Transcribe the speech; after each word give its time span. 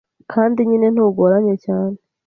kandi 0.31 0.57
nyine 0.69 0.87
ntugorane 0.93 1.53
cyane 1.65 1.97